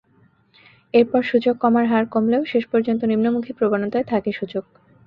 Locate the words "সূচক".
1.23-1.55, 4.31-4.65